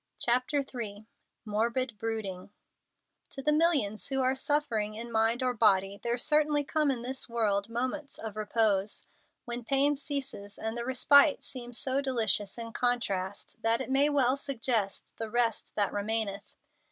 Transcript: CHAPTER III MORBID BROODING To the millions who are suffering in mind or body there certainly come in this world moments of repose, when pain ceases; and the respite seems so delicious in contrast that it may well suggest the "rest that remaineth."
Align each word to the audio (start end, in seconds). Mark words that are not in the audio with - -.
CHAPTER 0.17 0.65
III 0.73 1.05
MORBID 1.45 1.99
BROODING 1.99 2.49
To 3.29 3.43
the 3.43 3.51
millions 3.53 4.07
who 4.07 4.19
are 4.19 4.33
suffering 4.35 4.95
in 4.95 5.11
mind 5.11 5.43
or 5.43 5.53
body 5.53 5.99
there 6.01 6.17
certainly 6.17 6.63
come 6.63 6.89
in 6.89 7.03
this 7.03 7.29
world 7.29 7.69
moments 7.69 8.17
of 8.17 8.35
repose, 8.35 9.07
when 9.45 9.63
pain 9.63 9.95
ceases; 9.95 10.57
and 10.57 10.75
the 10.75 10.85
respite 10.85 11.43
seems 11.43 11.77
so 11.77 12.01
delicious 12.01 12.57
in 12.57 12.73
contrast 12.73 13.61
that 13.61 13.79
it 13.79 13.91
may 13.91 14.09
well 14.09 14.35
suggest 14.35 15.15
the 15.17 15.29
"rest 15.29 15.71
that 15.75 15.93
remaineth." 15.93 16.55